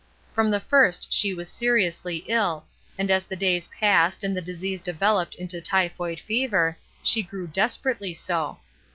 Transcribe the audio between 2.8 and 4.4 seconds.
and as the days passed and